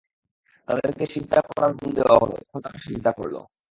তাদেরকে 0.67 1.03
সিজদা 1.05 1.39
করার 1.47 1.69
হুকুম 1.71 1.89
দেয়া 1.95 2.15
হলো, 2.21 2.35
তখন 2.39 2.59
তারা 2.61 2.77
সিজদা 2.77 3.11
করল। 3.11 3.35